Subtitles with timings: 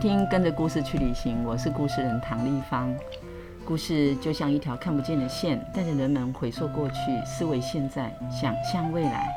[0.00, 2.90] 听《跟着故事去旅行》，我是故事人唐丽芳。
[3.66, 6.96] 故事就像一条看不见的线，带着人们回溯过去，
[7.26, 9.28] 思维现在，想象未来。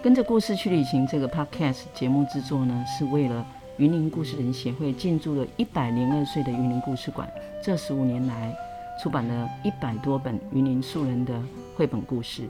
[0.00, 3.44] 跟着故事去旅行这个 Podcast 节目制作呢，是为了
[3.78, 7.28] 云林故事人协会进驻了一百零二岁的云林故事馆，
[7.60, 8.54] 这十五年来
[9.02, 11.34] 出版了一百多本云林素人的
[11.76, 12.48] 绘本故事，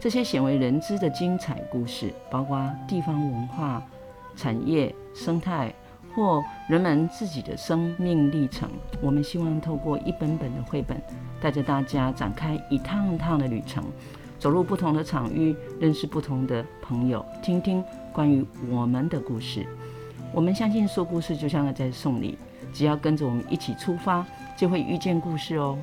[0.00, 3.82] 这些鲜为人知的精彩故事，包括地方文化、
[4.36, 5.72] 产业、生态
[6.14, 8.68] 或人们自己的生命历程。
[9.00, 11.00] 我们希望透过一本本的绘本，
[11.40, 13.84] 带着大家展开一趟趟的旅程，
[14.38, 19.66] 走入不同的场域，认识不同的朋友，听听关于我们的故事。
[20.32, 22.36] 我们相信说故事就像在送礼，
[22.72, 25.78] 只要跟着我们一起出发，就会遇见故事哦。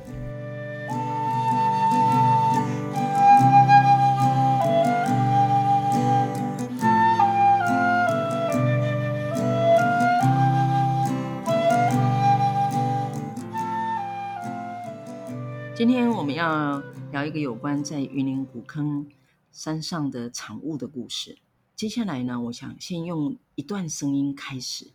[16.42, 19.08] 要聊一个有关在云林古坑
[19.52, 21.38] 山上的产物的故事。
[21.76, 24.90] 接下来呢，我想先用一段声音开始，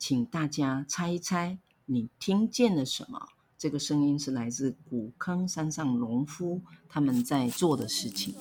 [0.00, 3.28] 请大家猜一猜，你听见了什么？
[3.56, 8.34] 这个声音是来自古坑山上农夫他们在做的事情。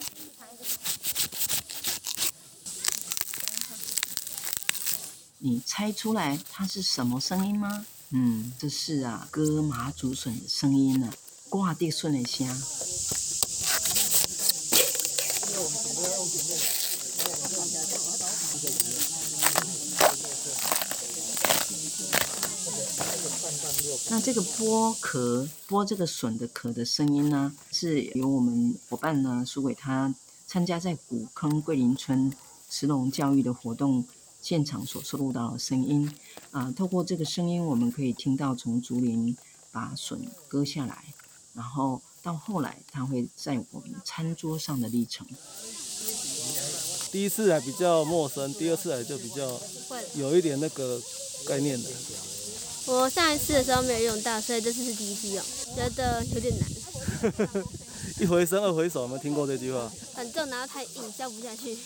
[5.37, 7.85] 你猜出来它是什么声音吗？
[8.09, 11.28] 嗯，这是啊，割麻竹笋的声音呢、啊。
[11.49, 12.47] 挂地笋的声。
[24.11, 30.13] 那这个剥壳、剥这个笋的壳的声音呢，是由我们伙伴呢苏伟他
[30.47, 32.31] 参加在古坑桂林村
[32.69, 34.05] 食农教育的活动
[34.41, 36.11] 现场所收录到的声音
[36.51, 36.71] 啊。
[36.71, 39.35] 透过这个声音，我们可以听到从竹林
[39.71, 41.05] 把笋割下来。
[41.53, 45.25] 然后到后来，他会在我们餐桌上的历程。
[47.11, 49.59] 第一次还比较陌生，第二次来就比较
[50.15, 51.01] 有一点那个
[51.45, 51.89] 概念的。
[52.85, 55.43] 我上一次的时候没有用到，所以这次是第一次用，
[55.75, 56.69] 觉得有点难。
[58.19, 59.89] 一回生二回熟，有没有听过这句话？
[60.13, 61.77] 很重，然后太硬，消不下去。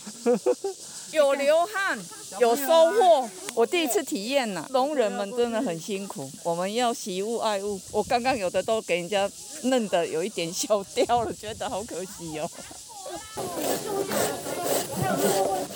[1.16, 2.00] 有流汗，
[2.40, 3.30] 有收获。
[3.54, 6.28] 我第一次体验呐，农人们真的很辛苦。
[6.42, 9.30] 我们要惜物爱物，我刚刚有的都给人家
[9.66, 12.50] 弄得有一点消掉了，觉得好可惜哦。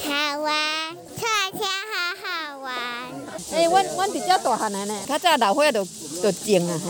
[0.03, 1.63] 好玩，车车
[1.93, 2.73] 好好玩。
[3.51, 5.85] 哎、欸，我我比较大汉的呢，较早老岁都
[6.23, 6.81] 都种啊，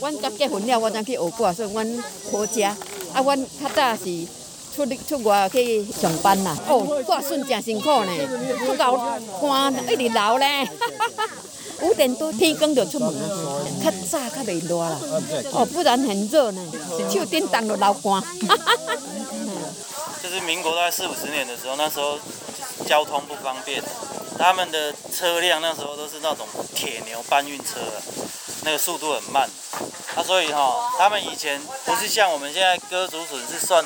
[0.00, 1.82] 我刚结婚了，我才去学过，所以我
[2.30, 2.60] 好食。
[3.16, 4.26] 啊，我较早是。
[4.76, 8.12] 出出外去上班啦，哦，挂笋真辛苦呢，
[8.66, 8.92] 出到
[9.40, 10.46] 汗一直流呢，
[11.80, 15.00] 五点多天光就出门啊，较早较袂热啦，
[15.50, 16.62] 哦，不然很热呢，
[17.10, 18.22] 手叮当就流汗。
[20.22, 22.18] 就是民国大概四五十年的时候，那时候
[22.86, 23.82] 交通不方便，
[24.38, 27.80] 他们的车辆那时候都是那种铁牛搬运车，
[28.62, 29.48] 那个速度很慢，
[30.16, 33.84] 啊，所以哈，他们以前不是像我们现在割竹笋是算。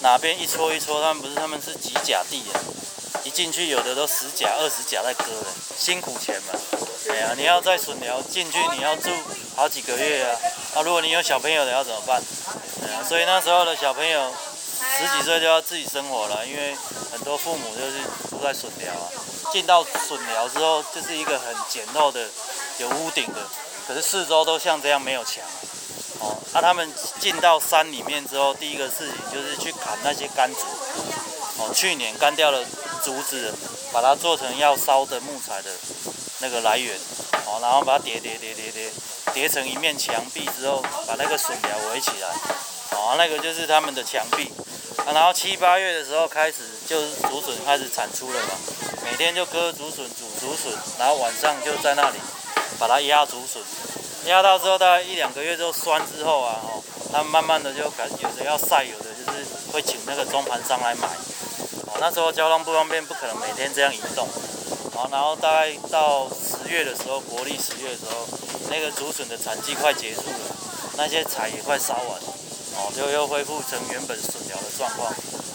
[0.00, 2.62] 哪边一撮一撮，他们不是，他们是几甲地啊？
[3.24, 6.56] 一进去有的都十甲、二十甲在割的，辛苦钱嘛。
[7.10, 9.10] 哎呀，你要在笋寮进去，你要住
[9.56, 10.30] 好几个月啊。
[10.76, 12.22] 啊，如果你有小朋友的要怎么办？
[12.80, 14.32] 对啊，所以那时候的小朋友
[14.96, 16.76] 十几岁就要自己生活了，因为
[17.10, 17.98] 很多父母就是
[18.30, 19.10] 住在笋寮啊。
[19.50, 22.24] 进到笋寮之后，就是一个很简陋的，
[22.78, 23.40] 有屋顶的，
[23.88, 25.42] 可是四周都像这样没有墙。
[26.20, 30.60] 哦，那、他们进到山里面之后，第一个事情就是去砍那些干竹。
[31.56, 32.62] 哦，去年干掉了
[33.02, 33.50] 竹子，
[33.90, 35.70] 把它做成要烧的木材的
[36.40, 36.94] 那个来源。
[37.46, 38.90] 哦，然后把它叠叠叠叠叠，
[39.32, 42.28] 叠成一面墙壁之后，把那个笋苗围起来。
[42.90, 44.52] 哦，那个就是他们的墙壁。
[44.98, 48.50] 啊，然后七八月的时候开始，就是竹笋开始产出了嘛。
[49.04, 52.18] 每天就割竹笋、煮竹笋，然后晚上就在那里
[52.78, 53.62] 把它压竹笋。
[54.26, 56.82] 压到之后，大概一两个月之后酸之后啊，哦，
[57.12, 61.06] 他慢慢的就感有的要晒，有的就是会请那个中盘商来买。
[61.86, 64.28] 哦，那时候交通不方便，不可能每天这样移动。
[64.94, 68.26] 哦，然后大概到十月的时候，国历十月的时候，
[68.68, 70.56] 那个竹笋的产季快结束了，
[70.96, 72.20] 那些柴也快烧完，
[72.76, 75.10] 哦，就又恢复成原本笋苗的状况。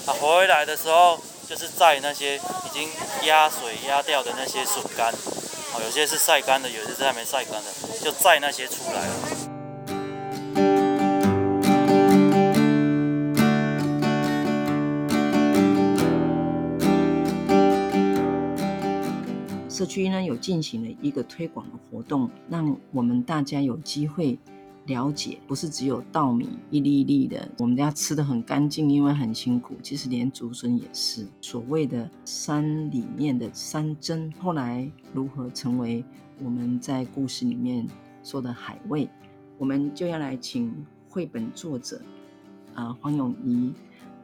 [0.06, 2.90] 啊，回来的时候就是载那些已经
[3.22, 5.14] 压水压掉的那些笋干。
[5.82, 9.06] 有些是晒干的有些是还没晒干的就载那些出来。
[9.06, 9.54] 了
[19.68, 24.38] 社区呢有进行了一个推广的活动让我们大家有机会
[24.86, 29.74] 了解，不是只有稻米一粒粒的，我们家吃得很干净，因为很辛苦。
[29.82, 36.04] 其实连竹笋也是所谓的山里面的山珍，后来如何成为
[36.42, 37.86] 我们在故事里面
[38.22, 39.08] 说的海味，
[39.56, 40.74] 我们就要来请
[41.08, 42.00] 绘本作者
[42.74, 43.72] 啊、黄永仪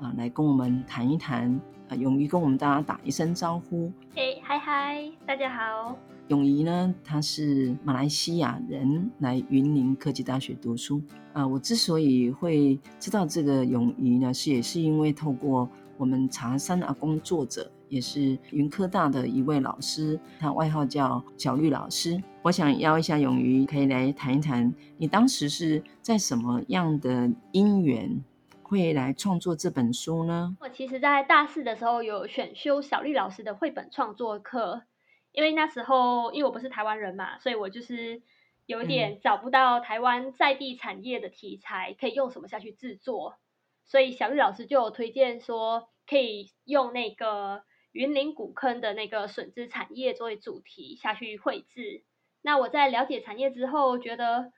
[0.00, 1.60] 啊来跟我们谈一谈。
[1.88, 3.90] 啊，咏仪跟我们大家打一声招呼。
[4.14, 5.98] 嘿，嗨嗨，大家好。
[6.30, 11.02] 咏仪呢，她是马来西亚人，来云林科技大学读书。
[11.32, 15.68] 啊，我之所以会知道这个咏仪呢，是也是因为透过
[15.98, 22.22] 我们茶山阿公作者，也是云科大的一位老师，他外号叫小绿老师。
[22.42, 28.22] 我想邀一下咏仪，可以来谈一谈，你当时是在什么样的因缘？
[28.62, 30.56] 会来创作这本书呢？
[30.60, 34.82] 我其实，在大四的时候有选修小绿老师的绘本创作课，
[35.32, 38.22] 因为那时候因为我不是台湾人嘛，所以我就是
[38.66, 43.36] 有点找不到台湾在地产业的题材可以用什么下去制作，
[43.84, 47.62] 所以小玉老师就有推荐说可以用那个
[47.92, 52.04] 云林古坑的那个笋子产业作为主题下去绘制。
[52.42, 54.52] 那我在了解产业之后，觉得。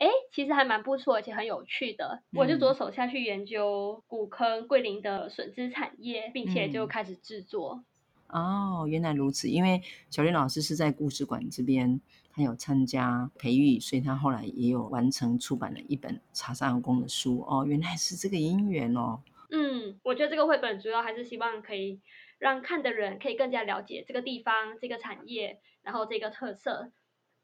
[0.00, 2.22] 哎，其实还蛮不错，而且很有趣的。
[2.30, 7.82] 嗯、我就着手下去研究古坑桂林的笋枝产业，并且就开始制作。
[8.28, 9.48] 哦，原来如此。
[9.48, 17.40] 因为小林老师是在故事馆这边，他有参加培育，所以他后来也有完成出版了一本茶山阿公的书。
[17.48, 19.20] 哦，原来是这个因缘哦。
[19.50, 22.00] 嗯，我觉得这个绘本主要还是希望可以
[22.38, 26.92] 让看的人可以更加了解这个地方、这个产业，然后这个特色。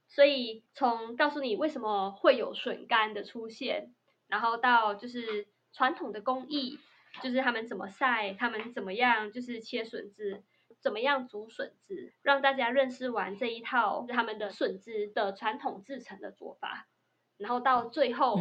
[0.06, 3.90] 所以从告诉你为什么会有笋干的出现，
[4.28, 6.78] 然后到就是传统的工艺，
[7.22, 10.42] 就是他们怎么晒，他们怎么样就是切笋子，
[10.84, 16.86] 怎么样煮笋子，让大家认识完这一套他们的笋子的传统制成的做法，
[17.38, 18.38] 然后到最后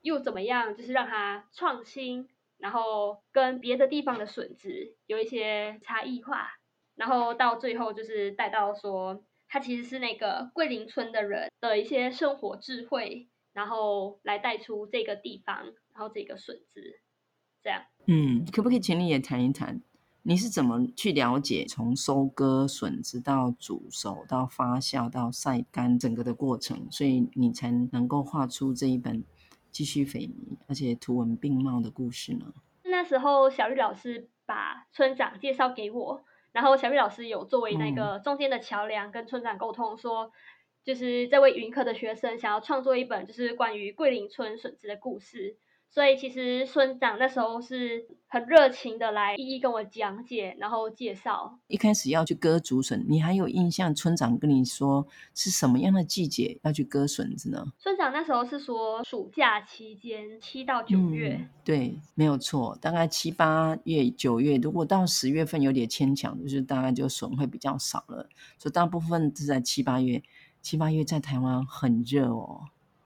[0.00, 2.28] 又怎么样就是让它创新，
[2.58, 6.48] 然后跟别的地方的笋子有一些差异化，
[6.96, 9.22] 然后到最后就是带到说。
[9.46, 16.98] 它其实是那个桂林村的人的一些生活智慧，然后来带出这个地方，然后这个笋子，
[17.62, 17.84] 这样。
[18.08, 19.80] 嗯，可不可以请你也谈一谈，
[20.26, 29.22] 你是怎么去了解从收割笋子到煮熟到发酵到晒干整个的过程，所以你才能够画出这一本
[29.70, 32.46] 继续匪夷而且图文并茂的故事呢？
[32.84, 36.24] 那时候小绿老师把村长介绍给我。
[36.52, 40.30] 然后小玉老师有作为那个中间的桥梁，跟村长沟通说，
[40.84, 45.56] 就是这位云科的学生想要创作一本就是关于桂林村笋子的故事。
[45.94, 51.56] 所以其实村长那时候是很热情的来一一跟我讲解，然后介绍。
[51.68, 53.94] 一开始要去割竹笋，你还有印象？
[53.94, 55.06] 村长跟你说
[55.36, 57.64] 是什么样的季节要去割笋子呢？
[57.78, 61.36] 村长那时候是说暑假期间七到九月。
[61.40, 68.28] 嗯，对，没有错，大概七八月、九月，如果到十月份有点牵强，就是大概就笋会比较少了。
[68.58, 70.20] 所以大部分是在七八月，
[70.60, 72.62] 七八月在台湾很热哦。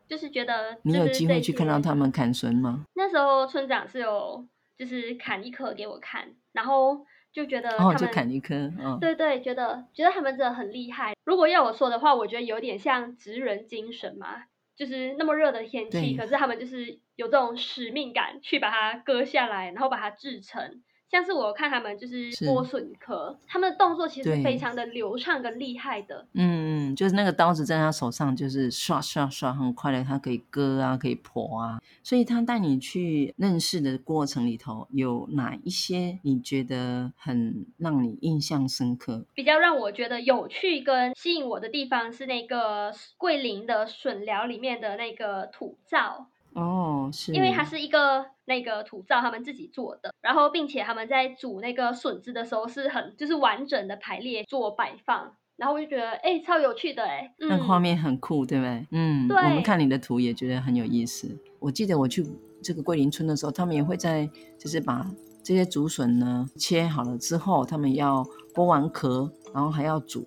[0.09, 2.85] 就是觉得是你有机会去看到他们砍笋吗？
[2.95, 4.47] 那时候村长是有
[4.77, 11.15] 就是砍一颗给我看，然后就觉得他们哦，就砍一颗，哦，对对，觉得觉得他们真的很厉害。
[11.25, 14.45] 如果要我说的话，我觉得有点像职人精神嘛，
[14.77, 20.83] 就是那么热的天气，可是他们就是有这种使命感去把它割下来，然后把它制成。
[21.11, 26.27] 像是我看他们就是剥笋壳，他们的动作其实非常的流畅跟厉害的。
[26.35, 31.81] 嗯嗯，就是那个刀子在他手上，就是刷刷刷很快的，他可以割啊，可以剖啊。
[32.03, 39.25] 所以他带你去认识的过程里头，有哪一些你觉得很让你印象深刻？
[39.35, 46.27] 比较让我觉得有趣跟吸引我的地方是那个桂林的笋寮里面的那个土灶。
[46.59, 58.87] 哦，是，因为它是一个那个土灶，他们自己做的，然后并且他们在煮那个笋子的时候是很就是完整的排列做摆放，然后我就觉得哎超有趣的哎，那个画面很酷，对不对？
[58.91, 61.29] 嗯，对，我们看你的图也觉得很有意思。
[61.61, 62.27] 我记得我去
[62.63, 65.07] 这个桂林村的时候，他们也会在就是把
[65.45, 70.27] 这些竹笋呢切好了之后，他们要剥完壳，然后还要煮，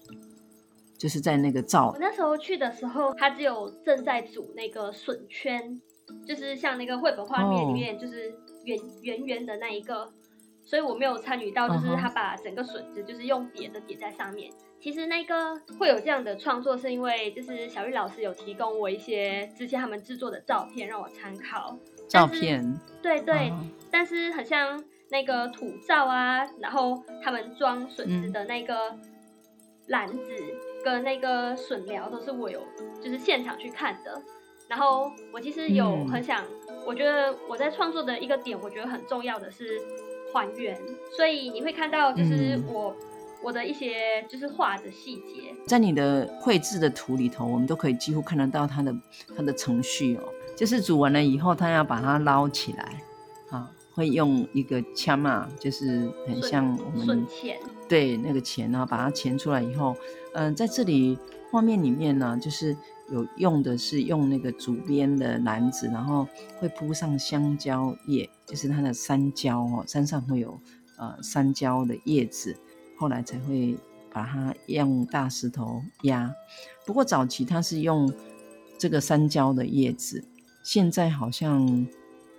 [0.98, 1.90] 就是在那个灶。
[1.90, 5.82] 我那时候去的时候，他只有正在煮那个笋圈。
[6.25, 8.34] 就是像那个绘本画面里面，就是
[8.65, 10.12] 圆圆圆的那一个，
[10.63, 14.51] 所以我没有参与到，就是他把整个笋子就是用叠的叠在上面。
[14.80, 21.77] 其实那个会有这样的创作，是因为就是小玉老师有提供我一些之前他们制作的照片让我参考。
[22.08, 22.80] 照片。
[23.01, 23.53] 对对，
[23.91, 28.98] 但是很像那个土灶啊，然后他们装笋子的那个
[29.88, 30.18] 篮子。
[30.84, 32.60] 跟那个笋苗都是我有
[33.03, 34.20] 就是现场去看的。
[34.72, 39.82] 然后我其实有很想，嗯、我觉得我在创作的一个点，我觉得很重要的是
[40.32, 40.80] 还原。
[41.13, 43.08] 所以你会看到，就是我、嗯、
[43.44, 48.96] 我的一些就是画的细节，在你的绘制的图里头，我们都可以几乎看得到它的
[49.36, 50.24] 它的程序哦。
[50.56, 53.01] 就是煮完了以后，它要把它捞起来，
[53.50, 57.28] 啊，会用一个枪嘛，就是很像我们
[57.90, 59.94] 对那个钳啊，把它钳出来以后，
[60.32, 61.20] 嗯、呃，在这里
[61.51, 62.74] 画面里面呢，就是
[63.12, 66.27] 有用的是用那个竹编的篮子，然后
[66.60, 70.58] 会铺上香蕉叶，就是它的山椒哦，山上会有
[70.98, 72.56] 呃山椒的叶子，
[72.98, 73.77] 后来才会
[74.12, 76.34] 把它用大石头压。
[76.86, 78.12] 不过早期它是用
[78.77, 80.24] 这个山椒的叶子。
[80.63, 81.88] 现在好像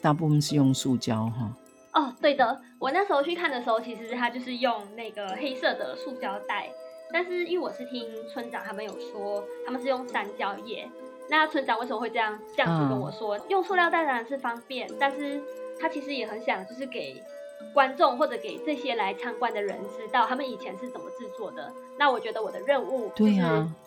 [0.00, 1.56] 大部分是用塑胶哈。
[1.92, 6.70] 哦，对的，我那时候去看的时候，其实它就是用那个黑色的塑胶袋，
[7.12, 10.88] 但是因为我是听村长他们有说，他们是用三角叶。
[11.28, 13.38] 那村长为什么会这样这样子跟我说？
[13.38, 15.40] 嗯、用塑料袋当然是方便，但是
[15.78, 17.22] 他其实也很想就是给
[17.72, 21.72] 观众或者给这些来参观的人知道他们以前是怎么制作的。
[21.98, 23.40] 那我觉得我的任务就是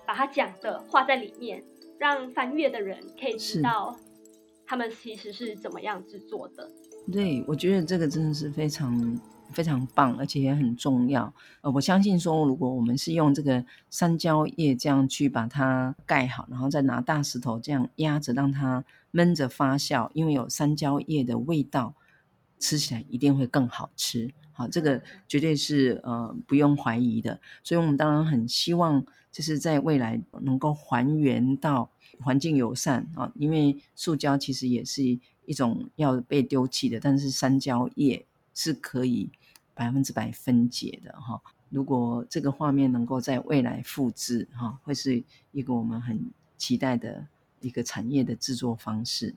[0.06, 1.64] 把它讲的画在里面，
[1.98, 3.98] 让翻阅的人可以知道。
[4.68, 6.68] 他们其实是怎么样制作的？
[7.14, 9.00] 对，我觉得这个真的是非常
[9.52, 11.34] 非常棒，而且也很重要。
[11.62, 21.94] 呃，我相信说，如果我们是用这个山椒叶这样去把它盖好，然后再拿大石头这样压着，让它闷着发酵，因为有山椒叶的味道，
[22.60, 24.34] 吃起来一定会更好吃。
[24.52, 27.40] 好，这个绝对是呃不用怀疑的。
[27.64, 31.90] 所以我们当然很希望，就是在未来能够还原到。
[32.22, 38.26] 环境友善啊，因为塑胶其实也是一种要被丢弃的，但是山椒叶
[38.56, 39.30] 是可以
[39.76, 41.40] 百分之百分解的哈。
[41.70, 47.28] 如果这个画面能够在未来复制哈，会是一个我们很期待的
[47.60, 49.36] 一个产业的制作方式。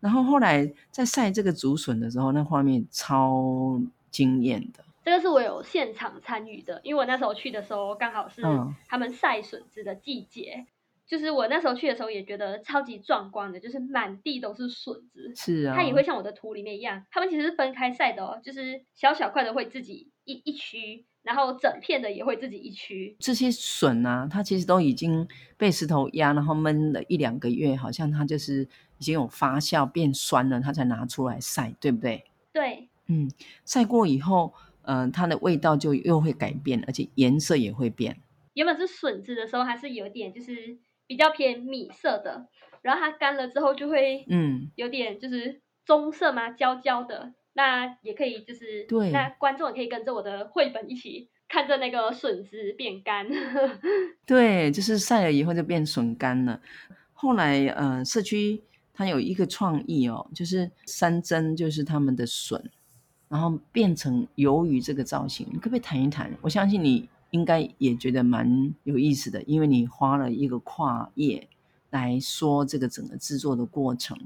[0.00, 4.84] 然后后来在晒这个竹笋的时候，那画面超惊艳的。
[5.02, 8.42] 这个是我有现场参与的，因为我那时候去的时候刚好是
[8.86, 10.66] 他们晒笋子的季节。
[11.04, 15.32] 嗯就是我那时候去的时候也觉得超级壮观的，就是满地都是笋子。
[15.36, 23.14] 是啊，它也会像我的图里面一样，它们其实是分开晒的哦，就是小小块的会自己一一区，然后整片的也会自己一区。
[23.20, 28.62] 这些笋啊，它其实都已经被石头压，然后闷了一两个月，好像它就是
[28.98, 32.24] 已经有发酵变酸了，它才拿出来晒，对不对？
[32.50, 33.30] 对，嗯，
[33.66, 38.22] 晒过以后，嗯、呃，它的味道就又会改变，而且颜色也会变。
[38.54, 40.78] 原本是笋子的时候，还是有点就是。
[41.06, 42.48] 比较偏米色的，
[42.82, 47.34] 然后它干了之后就会，嗯，有点就是棕色嘛，焦焦的。
[47.56, 53.28] 那也可以就是，对，那观众也可以跟着我的绘本一起看着那个笋子变干。
[54.26, 56.60] 对，就是晒了以后就变笋干了。
[57.12, 58.60] 后来，呃，社区
[58.92, 62.60] 它有一个创意哦，就是三针，就是他们的笋，
[63.28, 65.46] 然后变成鱿鱼这个造型。
[65.52, 66.32] 你可不可以谈一谈？
[66.42, 67.08] 我相信你。
[67.34, 71.48] 应该也觉得蛮有意思的，因为你花了一个跨页
[71.90, 74.16] 来说这个整个制作的过程。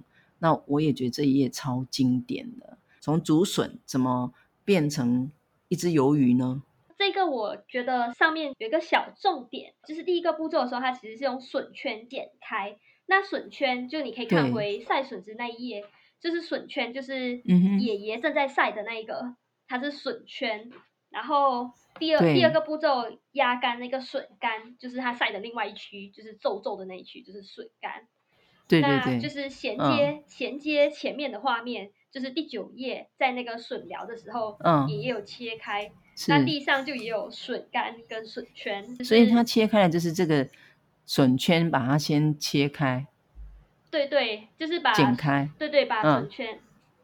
[0.41, 5.33] 那我也觉得这一页超经典的，从竹笋怎么变成
[5.69, 6.62] 一只鱿鱼呢？
[6.99, 12.77] 这个我觉得上面有一个小重点，就是第一个步骤的时候，它其实是用笋圈剪开。
[13.07, 15.83] 那笋圈就你可以看回晒笋子那一页，
[16.21, 17.38] 就是笋圈，就是
[17.81, 19.37] 爷爷正在晒的那一个，嗯、
[19.67, 20.71] 它是笋圈，
[21.11, 21.71] 然后。
[21.99, 28.07] 第二第二个步骤压干那个笋干，就是它晒的另外一区，就是皱皱的那一区，就是笋干。
[28.69, 35.91] 对对对，那就是衔接衔、嗯、接前面的画面，就是第九页在那个笋苗的时候，嗯，也有切开，
[36.29, 38.87] 那地上就也有笋干跟笋圈。
[38.99, 40.49] 就是、所以它切开了，就是这个
[41.05, 43.09] 笋圈，把它先切开。
[43.91, 45.50] 对对，就是把剪开。
[45.59, 46.61] 对对，把笋圈、嗯、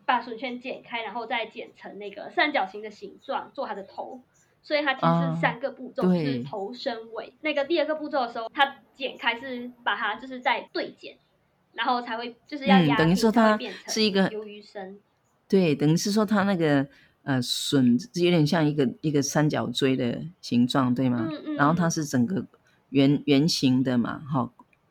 [0.07, 4.23] 把笋圈剪开，然后再剪成那个三角形的形状，做它的头。
[4.67, 7.35] 所以它其实是三个步骤，啊、是头身尾。
[7.43, 11.19] 那个第二个步骤的时候，它剪开是把它就是在对剪，
[11.75, 13.59] 然后才会就是要压、嗯、等于说它
[13.89, 14.99] 是一个鱿鱼身。
[15.47, 16.87] 对，等于是说它那个
[17.25, 21.29] 呃笋有点像一个一个三角锥的形状，对吗？
[21.31, 21.57] 嗯嗯。
[21.57, 22.47] 然后它是整个
[22.89, 24.51] 圆圆形的嘛，哈，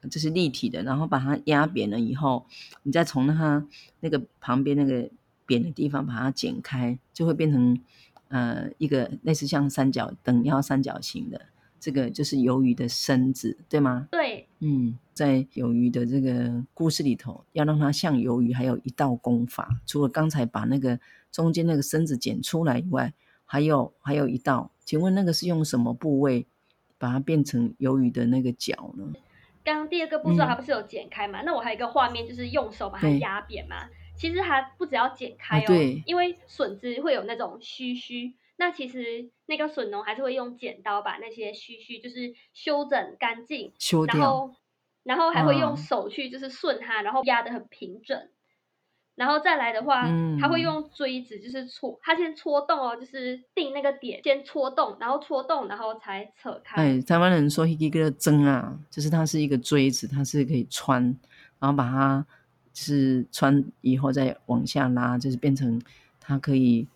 [0.09, 0.83] 这是立体的。
[0.83, 2.45] 然后把它压扁了以后，
[2.83, 3.65] 你再从它
[3.99, 5.09] 那个旁边那个
[5.45, 7.79] 扁的地方把它剪开，就会变成。
[8.29, 11.39] 呃，一个类似像三角等腰三角形的，
[11.79, 14.07] 这个就是鱿鱼的身子，对吗？
[14.09, 19.79] 对，嗯，在鱿鱼的这个故事里头，要让它像鱿鱼，还有一道功法。
[19.85, 20.99] 除了刚才把那个
[21.31, 23.13] 中间那个身子剪出来以外，
[23.45, 24.71] 还有还有一道。
[24.83, 26.47] 请问那个是用什么部位
[26.97, 29.13] 把它变成鱿鱼的那个脚呢？
[29.63, 31.41] 刚刚第二个步骤，它不是有剪开嘛？
[31.41, 33.89] 嗯、那我还有一个画面，就是用手把它压扁嘛。
[34.15, 35.65] 其实它不只要剪开哦，
[36.05, 44.55] 因为笋子会有那种须须，那其实那个笋农还是会用剪刀把那些须须就是修整干净，修掉，然后
[45.03, 48.29] 然后还会用手去就是顺它，啊、然后压得很平整。
[49.15, 56.81] 然后再来的话，嗯、他会用锥子，就是戳，他先戳洞哦，就是定那个点，先戳洞，然后戳洞，然后才扯开。
[56.81, 61.03] 哎，台湾人说一个针啊，就是它是一个锥子，它是可以穿，
[61.59, 62.25] 然后把它
[62.73, 65.79] 就是穿以后再往下拉，就是变成
[66.19, 66.87] 它可以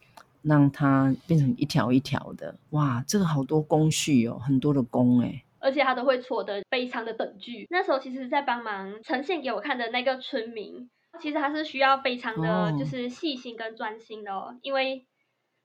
[0.42, 2.56] 让它变成一条一条的。
[2.72, 7.68] 哇，这个好多工序哦，很多的工哎，而且他都会戳的非常的等距。
[7.70, 10.90] 那时候其实，在帮忙呈现给我看的那个村民。
[11.18, 15.06] 其实他是需要非常的就是细心跟专心的哦，哦因为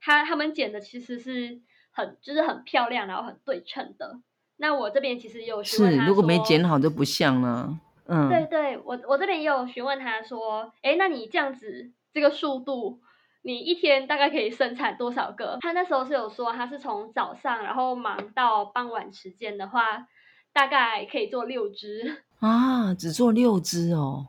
[0.00, 4.18] 他他们剪的其实是很就是很漂亮，然后很对称的。
[4.56, 7.78] 那我这边其实有询问他，是如果没剪好就不像了。
[8.06, 13.00] 嗯，对对，我我这边也有询问他说，哎，那你这样子这个速度，
[13.42, 15.58] 你一天大概可以生产多少个？
[15.60, 20.06] 他那时候是有说，他是从早上然后忙到傍晚时间的话，
[20.52, 24.26] 大概可以做六只啊，只做六只哦。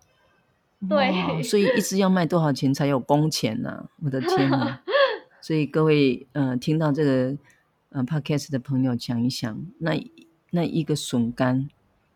[0.90, 3.90] 对，所以一只要卖多少钱才有工钱呢、啊？
[4.04, 4.82] 我的天哪！
[5.42, 7.38] 所以各位，呃，听到这个
[7.90, 9.92] 呃 podcast 的朋友，想一想，那
[10.52, 11.70] 那一个笋干，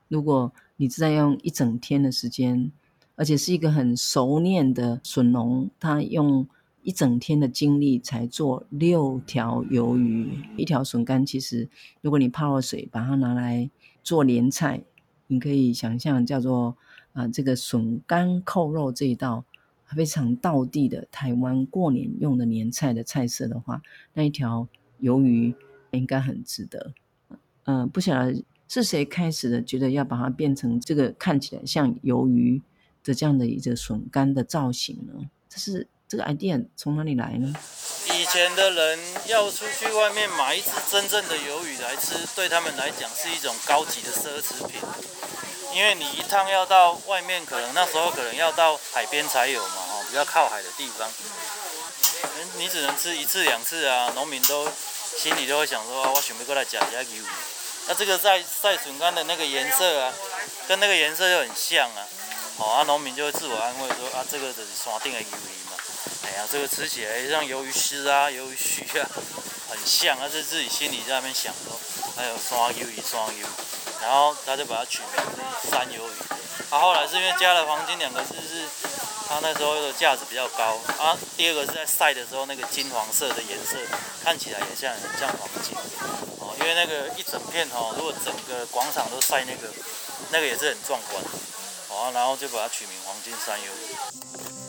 [0.07, 2.71] 如果你是在用一整天的时间，
[3.15, 6.47] 而且是一个很熟练的笋农，他用
[6.83, 11.69] 一整天的精力才做六条鱿鱼，一条笋干，其实
[12.01, 13.69] 如果你泡了水，把它拿来
[14.03, 14.83] 做莲菜，
[15.27, 16.75] 你可以想象叫做。
[17.17, 19.43] 啊，这个笋干扣肉这一道
[19.87, 23.81] 非常道地的台湾过年用的年菜的菜色的话，
[24.13, 24.67] 那一条
[25.01, 25.55] 鱿鱼
[25.89, 26.93] 应该很值得。
[27.63, 32.61] 嗯、不晓得是谁开始的，觉得要把它变成这个看起来像鱿鱼
[33.03, 35.13] 的这样的一个笋干的造型呢？
[35.49, 37.51] 这是这个 idea 从哪里来呢？
[38.13, 44.79] 以前的人要出去外面买一只真正的鱿鱼来吃，对他们来讲是一种高级的奢侈品。
[45.77, 51.07] 因为你一趟要到外面，可能那时候可能要到海边才有嘛，哦，比较靠海的地方，
[52.55, 54.11] 你只能吃一次两次啊。
[54.15, 54.67] 农民都
[55.15, 57.23] 心里都会想说，我想要过来吃一下鱿鱼。
[57.85, 60.11] 那这个在晒笋干的那个颜色啊，
[60.67, 62.07] 跟那个颜色又很像啊，
[62.57, 65.76] 哦，啊，农民就会自我安慰说，啊，这个就是山顶的鱿鱼嘛。
[66.23, 69.09] 哎呀，这个吃起来像鱿鱼丝啊、鱿鱼须啊，
[69.69, 71.79] 很像但是自己心里在那边想说，
[72.15, 73.45] 还有山鱿鱼、山鱿鱼。
[73.99, 76.13] 然后他就把它取名是山鱿鱼，
[76.69, 78.63] 他、后来是因为加了黄金两个字，是
[79.27, 81.17] 他那时候的价值比较高啊。
[81.35, 83.75] 第二个是在晒的时候，那个金黄色的颜色
[84.23, 85.75] 看起来也像很像黄金
[86.39, 89.67] 哦，因为那个一整片哦，如果整个广场都晒那个，
[90.31, 91.23] 那个也是很壮观
[91.89, 92.11] 哦。
[92.13, 94.66] 然后就把它取名黄金山鱿鱼。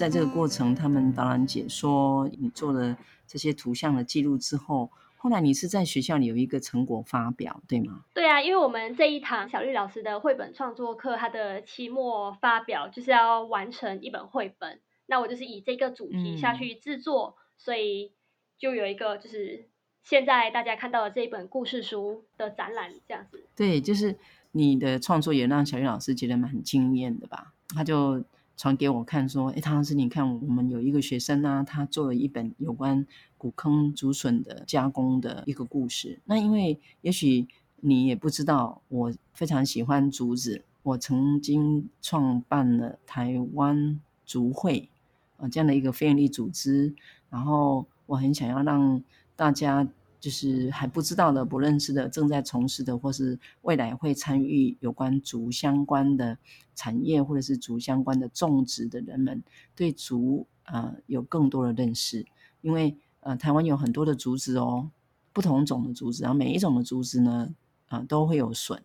[0.00, 8.02] 在这个过程，他们导览解说你做了这些图像的记录之后，后来你是在学校里有一个成果发表，对吗？
[8.14, 14.80] 对啊，因为我们这一堂小绿老师的绘本创作课，它的期末发表就是要完成一本绘本。
[15.04, 18.12] 那我就是以这个主题下去制作，嗯、所以
[18.58, 19.66] 就有一个就是
[20.02, 23.44] 现在大家看到的这一本故事书的展览这样子。
[23.54, 24.16] 对，就是
[24.52, 27.52] 你的创作也让小绿老师觉得蛮惊艳的吧？
[27.74, 28.24] 他就。
[28.60, 33.06] 传给我看，说：“哎，唐老师，你看，我们有一个学生、啊，他做了一本有关
[33.38, 36.20] 古坑竹笋的加工的一个故事。
[36.26, 44.90] 那因为也许你也不知道，我非常喜欢竹子，我曾经创办了台湾竹会
[45.38, 46.94] 啊这样的一个非营利组织，
[47.30, 49.02] 然后我很想要让
[49.34, 49.88] 大家。”
[50.20, 56.36] 就是还不知道的、不认识的、正在从事的，或是未来会参与有关竹相关的
[56.74, 59.42] 产业，或者是竹相关的种植的人们，
[59.74, 62.26] 对竹呃有更多的认识。
[62.60, 64.90] 因为呃台湾有很多的竹子哦，
[65.32, 67.54] 不同种的竹子，然后每一种的竹子呢，
[67.88, 68.82] 啊、都会有笋。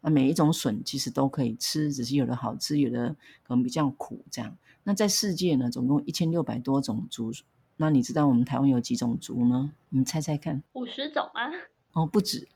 [0.00, 4.56] 那每一种笋其实都可以吃，只是有的好吃，有的可能比较苦这样。
[4.82, 7.32] 那在世界呢，总共一千六百多种竹。
[7.76, 9.72] 那你知道我们台湾有几种竹呢？
[9.88, 10.62] 你猜猜看。
[10.74, 11.50] 五十种啊？
[11.92, 12.48] 哦，不止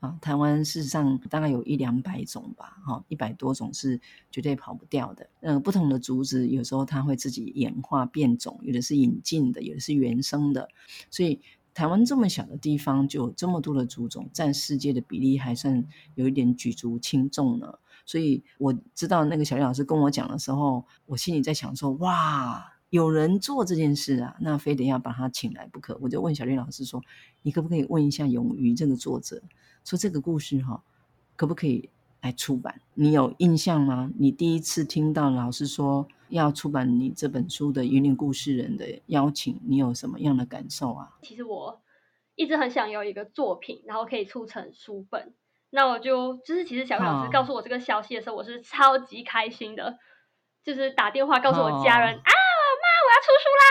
[0.00, 0.18] 啊！
[0.20, 5.28] 台湾事实上大概有一两百种吧，哈，一百多种是绝对跑不掉的。
[5.40, 10.68] 呃，不同的竹子有时候它会自己演化变种，有的是引进的，有的是原生的。
[11.10, 11.40] 所以
[11.72, 15.84] 台湾这么小的地方就有这么多的竹种，占世界的比例还算
[16.14, 17.78] 有一点举足轻重呢。
[18.04, 25.98] 所以我知道那个小丽老师跟我讲的时候，我心里在想说，哇，有人做这件事啊，那非得要把他请来不可。
[26.00, 27.02] 我就问小丽老师说，
[27.42, 29.42] 你可不可以问一下勇于这个作者，
[29.84, 30.82] 说这个故事哈，
[31.34, 31.90] 可不可以
[32.22, 32.80] 来出版？
[32.94, 34.10] 你有印象吗？
[34.18, 41.16] 你第一次听到老师说要出版你这本书的云林故事人的邀请，你有什么样的感受啊？
[41.22, 41.80] 其实我
[42.34, 45.34] 一直很想有一个作品，然后可以促成书本。
[45.70, 49.98] 那我就就是，其实小老师告诉我这个消息的时候，我是超级开心的，
[50.64, 52.32] 就是打电话告诉我家人啊，妈，
[53.06, 53.68] 我要出书啦！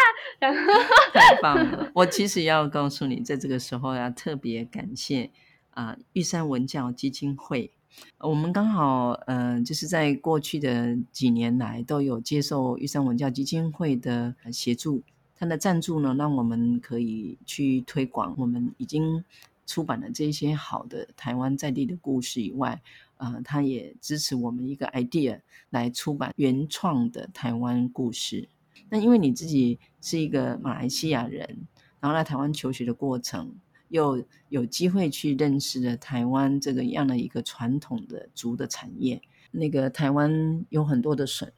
[1.14, 1.92] 太棒了！
[1.94, 5.30] 我其实要告诉你，在这个时候要特别感谢
[5.72, 7.72] 啊，玉山文教基金会。
[8.20, 15.04] 我们刚好嗯、就是在过去的几年来都有接受玉山文教基金会的协助，
[15.38, 18.34] 他的赞助呢，让我们可以去推广。
[18.38, 19.24] 我们已经。
[19.68, 22.80] 出版了这些好的台湾在地的故事以外，
[23.18, 25.40] 呃，他也支持我们一个 idea
[25.72, 28.48] 来出版原创的台湾故事。
[28.90, 31.68] 那因为你自己是一个马来西亚人，
[32.00, 33.56] 然后来台湾求学的过程，
[33.90, 39.22] 又有机会去认识了台湾这个样的一个传统的竹的产业。
[39.52, 41.52] 那个台湾有很多的笋，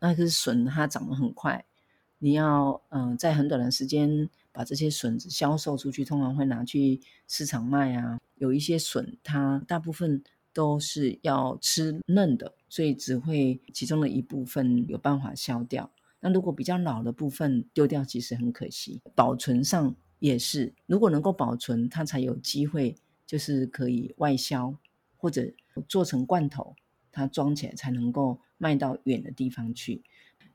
[0.00, 1.64] 那个笋它长得很快，
[2.18, 4.28] 你要嗯、在很短的时间。
[4.54, 8.18] 把这些笋子销售出去，通常会拿去市场卖啊。
[8.36, 10.22] 有一些笋，它大部分
[10.52, 15.90] 都是要吃嫩的，所以只会其中的一部分有办法销掉。
[16.22, 19.02] 那如果比较老的部分丢掉，其实很可惜。
[19.14, 24.74] 保存上也是，如果能够保存，它才有机会，就是可以外销
[25.18, 25.52] 或者
[25.86, 26.74] 做成罐头，
[27.10, 30.00] 它装起来才能够卖到远的地方去。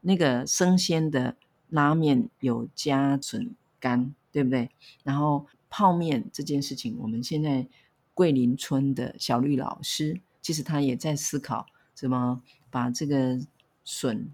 [0.02, 1.36] 那个生鲜的
[1.70, 3.54] 拉面有加笋。
[3.80, 4.72] 干对不对？
[5.04, 7.68] 然后泡面这件事情，我们现在
[8.16, 13.40] 桂林村的小绿老师，其实他也在思考怎么把这个
[13.86, 14.32] 笋，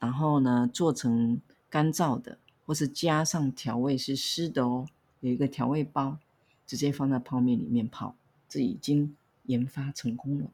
[0.00, 2.36] 然后呢做成干燥的，
[2.66, 4.88] 或是加上调味是湿的哦，
[5.20, 6.18] 有一个调味包，
[6.66, 8.16] 直接放在泡面里面泡，
[8.48, 10.50] 这已经研发成功了，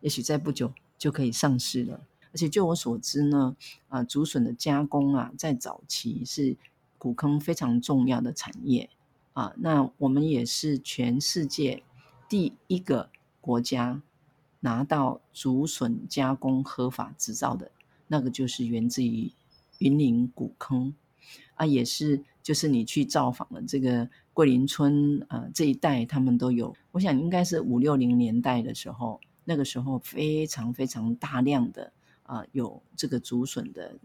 [0.00, 2.00] 也许在不久就可以上市了。
[2.32, 3.54] 而且就我所知呢，
[3.90, 6.56] 啊，竹笋的加工啊，在早期是。
[6.96, 8.88] 古坑非常重要的产业
[9.34, 11.82] 啊，那我们也是全世界
[12.30, 13.10] 第一个
[13.42, 14.00] 国家
[14.60, 17.70] 拿到竹笋加工合法执照的，
[18.14, 19.28] 那个就是源自于
[19.78, 20.94] 云林古坑
[21.56, 33.96] 啊，也是就是你去造访的这个桂林村啊这一带，他们都有，我想应该是五六零年代的时候，那个时候非常非常大量的啊有这个竹笋的。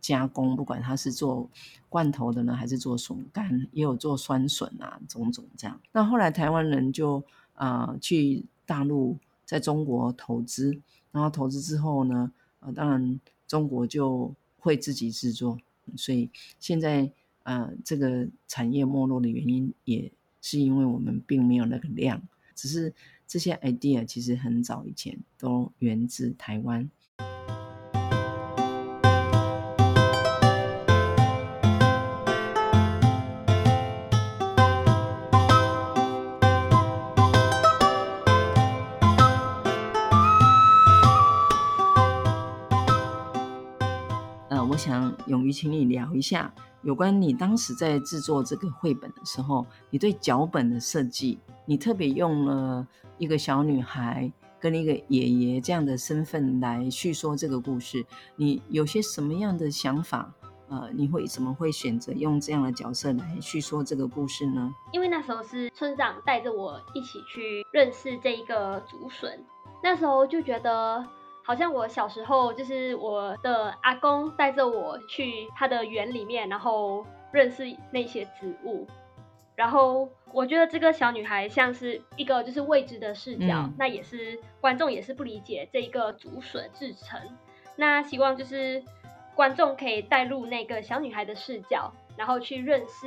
[0.00, 1.50] 加工，不管他是做
[1.88, 5.78] 罐头的呢，还是做笋干，也有做酸笋啊，种种这样。
[5.90, 7.22] 那后来台湾人就
[7.54, 15.58] 啊、去大陆，在中国投资，然后投资之后呢，呃，当然中国就会自己制作，
[15.96, 16.30] 所以
[16.60, 17.10] 现在
[17.42, 22.22] 呃这个产业没落的原因，也是因为我们并没有那个量，
[22.54, 22.92] 只是
[23.26, 26.88] 这些 idea 其实很早以前都源自台湾。
[45.28, 52.86] 勇于请你聊一下有关你当时在制作这个绘本的时候，你对脚本的设计，你特别用了
[53.18, 58.04] 一个小女孩跟一个爷爷这样的身份来叙说这个故事，
[58.36, 60.32] 你有些什么样的想法？
[60.68, 64.72] 呃，你会怎么会选择用这样的角色来叙说这个故事呢？
[64.92, 69.42] 因为那时候是村长带着我一起去认识这一个竹笋，
[69.82, 71.04] 那时候就觉得。
[71.48, 78.86] 好像我小时候就是我的阿公带着我去他的园里面，然后认识那些植物。
[79.56, 87.18] 然后我觉得这个小女孩像是一个就是未知的视角，嗯、那也是观众也是不理解这一个竹笋制成。
[87.76, 88.84] 那希望就是
[89.34, 93.06] 观众可以带入那个小女孩的视角，然后去认识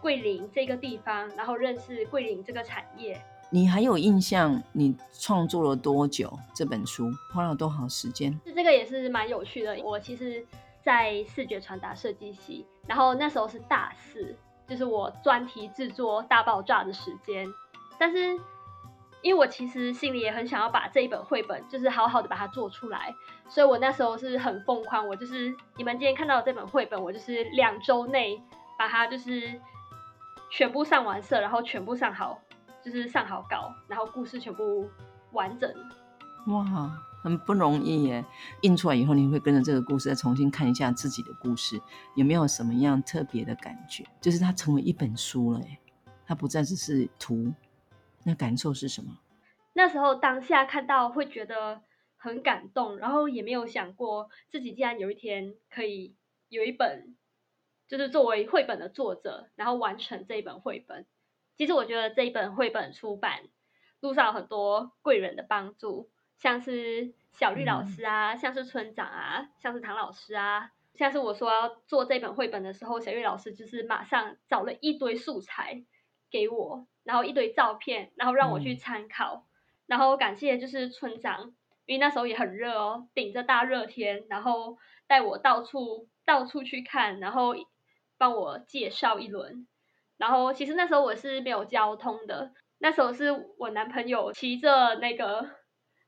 [0.00, 3.20] 桂林这个地方，然后认识桂林这个产业。
[3.54, 4.60] 你还有印象？
[4.72, 6.36] 你创作了多久？
[6.52, 8.36] 这本书花了多少时间？
[8.44, 9.78] 这个也是蛮有趣的。
[9.84, 10.44] 我其实，
[10.82, 14.36] 在视觉传达设计系，然后那时候是大四，
[14.66, 17.46] 就是我专题制作大爆炸的时间。
[17.96, 18.32] 但是，
[19.22, 23.14] 因为我其实心里也很想要把这一本绘本，就是好好的把它做出来，
[23.48, 25.06] 所以我那时候是很疯狂。
[25.06, 28.42] 我就是你们今天看到的这本绘本，我就是两周内
[28.76, 29.60] 把它就是
[30.50, 32.40] 全部上完色，然后全部上好。
[32.84, 34.88] 就是上好稿，然后故事全部
[35.32, 35.72] 完整。
[36.48, 36.62] 哇，
[37.22, 38.22] 很不容易耶。
[38.60, 41.80] 印出来以后，你会跟着这个故事再重新看一下自己的故事，
[42.14, 44.04] 有没有什么样特别的感觉？
[44.20, 45.78] 就是它成为一本书了，耶，
[46.26, 47.50] 它不再只是图，
[48.22, 49.16] 那感受是什么？
[49.72, 51.80] 那时候当下看到会觉得
[52.18, 56.14] 很感动，然后也没有想过自己竟然有一天可以
[56.50, 57.16] 有一本，
[57.88, 61.06] 就是作为绘本的作者，然后完成这一本绘本。
[61.56, 63.40] 其实我觉得这一本绘本出版
[64.00, 75.84] 路上有很多贵人的帮助，像是小绿老师啊，像是村长啊，像是唐老师啊，像是我说要做这本绘本的时候，小绿老师就是马上找了一堆素材
[76.30, 79.46] 给我，然后一堆照片，然后让我去参考。
[79.86, 81.54] 然后感谢就是村长，
[81.86, 87.54] 因为那时候也很热哦，顶着大热天，然后带我到处到处去看，然后
[88.16, 89.66] 帮我介绍一轮。
[90.18, 95.46] 然后其实那时候我是没有交通的，那时候是我男朋友骑着那个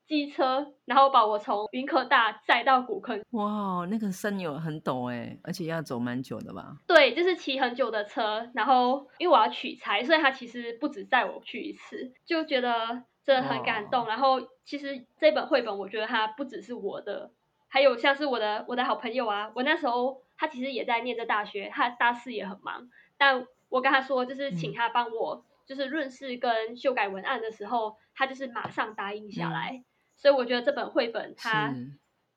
[0.07, 3.23] 机车，然后把我从云科大载到古坑。
[3.31, 6.77] 哇，那个山有很陡哎，而且要走蛮久的吧？
[6.87, 8.51] 对，就是骑很久的车。
[8.55, 13.05] 然后因为我要取材，所以他其实不止载我去一次，就觉得。
[13.27, 17.33] 真的很感动，然后其实这本绘本，我觉得它不只是我的，
[17.67, 22.89] 还有像是我的我的好朋友啊，我那时候他其实也在念着大学，他大四也很忙，
[23.19, 29.85] 但我跟他说就是请他帮我就是润饰跟修改文案的时候，他就是马上答应下来，嗯、
[30.17, 31.75] 所以我觉得这本绘本它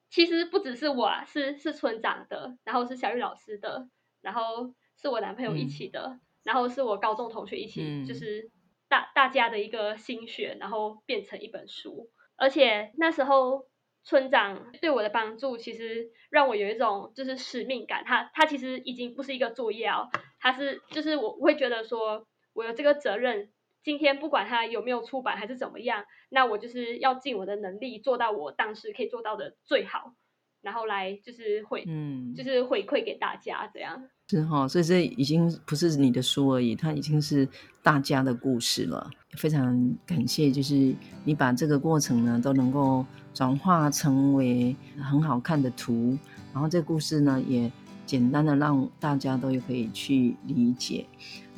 [0.10, 3.88] 其实不只是我啊，是是村长的，然后是小玉老师的，
[4.22, 8.50] 然后是我男朋友一起的，嗯、然后是我高中同学一起，就是。
[8.92, 13.68] 大大家的一个心血，然后变成一本书，而且那时候
[14.04, 18.04] 村长对我的帮助，其实让我有一种就是使命感。
[18.04, 23.50] 他他其实已经不是一个作业哦，他是就是我会觉得说，我有这个责任，
[23.84, 30.14] 今天不管他有没有出版还是怎么样，那我就是要尽我的能力做到我当时可以做到的最好，
[30.62, 34.10] 然后来就是回嗯，就是回馈给大家这样。
[34.30, 37.48] 是哈，所以这已经不是你的书而已，它已经是
[37.82, 39.10] 大家的故事了。
[39.38, 46.16] 非常感谢，就是你把这个过程呢都能够转化成为很好看的图，
[46.54, 47.72] 然后这个故事呢也
[48.10, 51.06] 简单的让大家都可以去理解。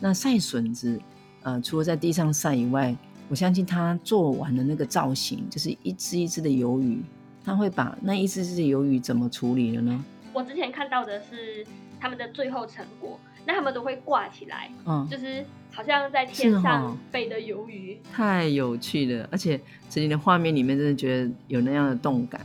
[0.01, 0.99] 那晒笋子，
[1.43, 2.93] 呃，除了在地上晒以外，
[3.29, 7.01] 我相信他做完的那个造型，就是一只一只的鱿鱼，
[7.45, 10.03] 他会把那一只只的鱿鱼怎么处理了呢？
[10.33, 11.65] 我之前看到的是。
[12.03, 19.29] 他们的最后成果，那他们都会挂起来，嗯，就是好像在天上飞的鱿鱼，太有趣了。
[19.31, 22.43] 而且这里的画面里面，真的觉得有那样的动感。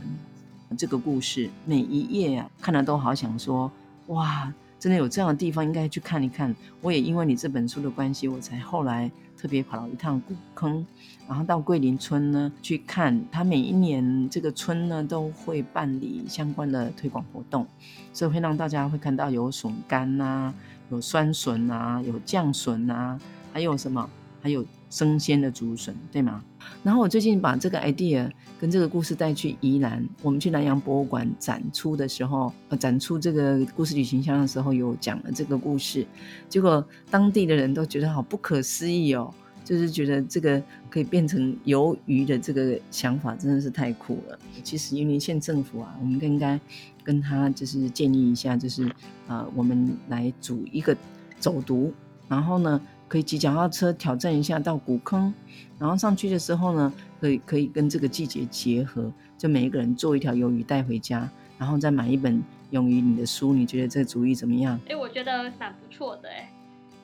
[0.77, 3.71] 这个故事每一页啊，看了都好想说，
[4.07, 6.55] 哇，真的有这样的地方，应该去看一看。
[6.81, 10.85] 我也因为你这本书的关系，我才后来特别跑了一趟古坑。
[11.27, 17.67] 然后到桂林村呢去看，他每一年这个村呢都会办理相关的推广活动，
[18.13, 20.53] 所以会让大家会看到有笋干呐，
[20.89, 23.19] 有酸笋啊，有酱笋啊，
[23.51, 24.09] 还有什么？
[24.41, 26.43] 还有生鲜的竹笋，对吗？
[26.83, 36.05] 然后我最近把这个 idea 跟这个故事带去宜兰，我们去南洋博物馆展出的时候，呃，展出这个故事旅行箱的时候，有讲了这个故事，
[36.49, 39.33] 结果当地的人都觉得好不可思议哦。
[39.63, 44.39] 就是觉得这个可以变成鱿鱼的这个想法真的是太酷了。
[44.63, 46.57] 其实云林县政府啊，我们应该
[47.03, 48.89] 跟他就是建议一下，就是
[49.27, 50.95] 呃，我们来组一个
[51.37, 51.93] 走读，
[52.29, 55.33] 然后呢，可以骑脚踏车挑战一下到古坑，
[55.79, 63.53] 然后上去的时候呢，可以可以跟这个季节结合，就每一个人做一条鱿鱼带回家，然后再买一本勇于你的书。
[63.53, 64.79] 你觉得这个主意怎么样？
[64.85, 66.51] 哎、欸，我觉得蛮不错的哎。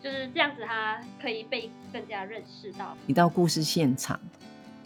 [0.02, 2.94] 就是这样子，它可以被更加认识到。
[3.06, 4.20] 你到故事现场，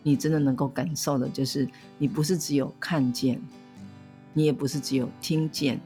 [0.04, 3.42] 你真的能够感受的，就是你不是只有看见，
[4.34, 5.80] 你也不是只有听见，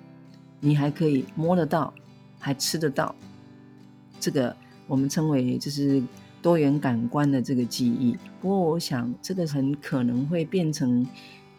[0.60, 1.94] 你还可以摸得到，
[2.39, 3.15] 还吃得到。
[4.20, 4.54] 这个
[4.92, 6.04] 我们称为就是
[6.42, 8.18] 多元感官的这个记忆。
[8.42, 11.08] 不过，我想这个很可能会变成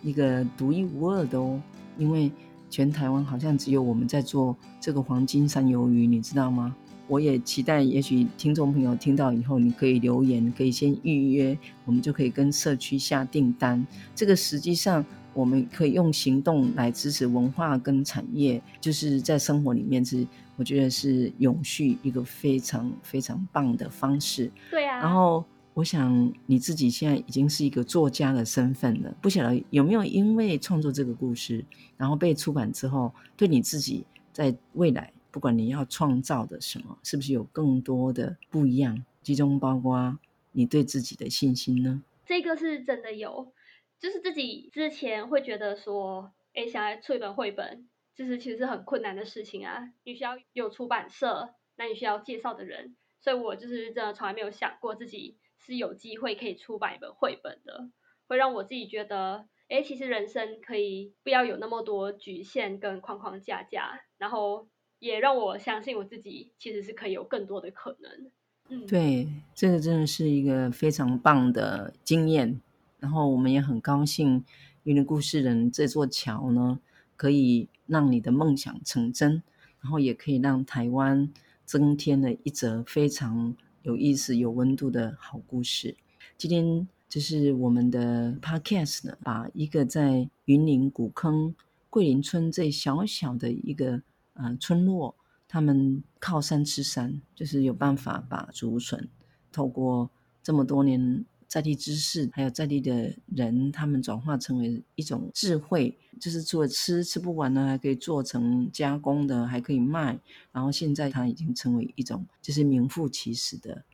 [0.03, 1.59] 一个独一无二的哦，
[1.97, 2.31] 因为
[2.69, 6.77] 全台湾好像只有我们在做这个黄金山鱿鱼，你知道吗？
[7.09, 13.87] 我也期待，也许听众朋友听到以后，你可以留言，可以先预约，我们就可以跟社区下订单。
[14.15, 20.27] 这个实际上我们可以用行动来支持文化跟产业，就是在生活里面是，
[20.63, 24.49] 我觉得是永续一个非常非常棒的方式。
[24.71, 25.01] 对啊。
[25.01, 25.45] 然后
[25.75, 31.65] 我想你自己现在已经是一个作家的身份了，不晓得有没有因为创作这个故事，
[31.97, 35.13] 然后被出版之后，对你自己在未来。
[35.33, 39.05] 不管你要创造的什么，是不是有更多的不一样？
[39.25, 40.17] 其中包括
[40.53, 42.01] 你对自己的信心呢？
[42.25, 43.53] 这个是真的有，
[43.99, 49.93] 就是自己之前会觉得说，哎，想要出一本绘本，就是其实是很困难的事情啊。
[50.05, 57.91] 你需要有出版社，那你需要介绍的人，所以我就是真的从来没有想过自己是有机会可以出版一本绘本的，
[58.27, 68.31] 会让我自己觉得，哎，其实人生可以不要有那么多局限跟框框架架，然后也让我相信我自己其实是可以有更多的可能。
[68.69, 72.61] 嗯，对，这个真的是一个非常棒的经验。
[73.01, 74.45] 然后我们也很高兴，
[74.85, 76.79] 云林故事人这座桥呢，
[77.17, 79.43] 可以让你的梦想成真，
[79.83, 81.31] 然后也可以让台湾
[81.67, 85.95] 增添了一则非常有意思、有温度的好故事。
[86.39, 91.55] 今天就是我们的 Podcast 呢，把一个在云林古坑
[91.91, 94.01] 桂林村这小小的一个
[94.33, 95.15] 呃村落，
[95.47, 99.07] 他们靠山吃山，就是有办法把竹笋
[99.53, 100.11] 透过
[100.43, 101.27] 这么多年。
[101.53, 110.19] 在地知识，还有在地的人，他们转化成为一种智慧，就是除了吃吃不完呢，还可以做成加工的，还可以卖。
[110.51, 113.85] 然后现在它已经成为一种就是名副其实的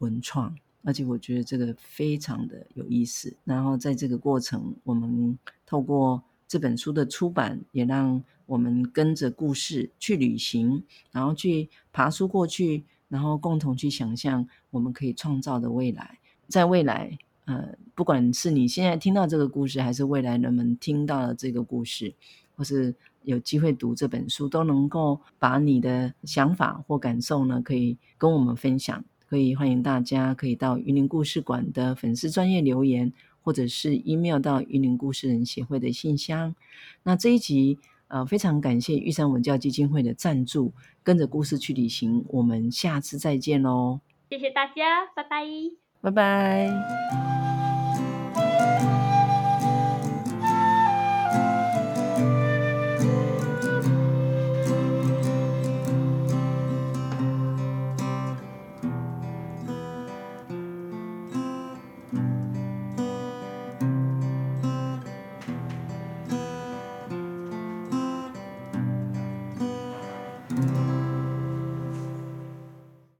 [0.00, 3.34] 文创，而且我觉得这个非常的有意思。
[3.44, 16.18] 然后在这个过程，我们透过这本书的出版，也让我们跟着故事去旅行，然后去爬书过去，然后共同去想象我们可以创造的未来。
[16.48, 22.14] 在未来，呃，不管是你现在听到这个故事，还是未来人们听到了这个故事，
[22.56, 29.04] 或是有机会读这本书，都能够把你的想法或感受呢，可以跟我们分享。
[29.28, 36.54] 可以欢迎大家可以到云林故事馆的粉丝专业留言，或者是 email 到云林故事人协会的信箱。
[37.02, 42.24] 那这一集，呃，非常感谢玉山文教基金会的赞助，跟着故事去旅行。
[42.28, 43.98] 我们下次再见喽！
[44.30, 45.85] 谢谢大家，拜拜。
[46.06, 47.35] 拜拜。